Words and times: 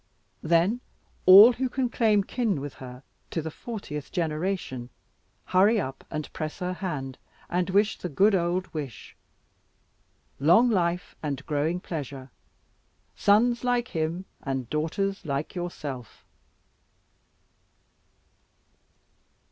Then 0.41 0.81
all 1.27 1.53
who 1.53 1.69
can 1.69 1.87
claim 1.87 2.23
kin 2.23 2.59
with 2.59 2.73
her, 2.81 3.03
to 3.29 3.39
the 3.39 3.51
fortieth 3.51 4.11
generation, 4.11 4.89
hurry 5.45 5.79
up 5.79 6.03
and 6.09 6.33
press 6.33 6.57
her 6.57 6.73
hand, 6.73 7.19
and 7.51 7.69
wish 7.69 7.99
the 7.99 8.09
good 8.09 8.33
old 8.33 8.65
wish. 8.73 9.15
"Long 10.39 10.71
life 10.71 11.15
and 11.21 11.45
growing 11.45 11.79
pleasure, 11.79 12.31
sons 13.15 13.63
like 13.63 13.89
him, 13.89 14.25
and 14.41 14.67
daughters 14.71 15.23
like 15.23 15.53
yourself." 15.53 16.25